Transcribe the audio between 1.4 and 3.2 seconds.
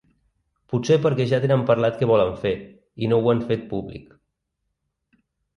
tenen parlat què volen fer i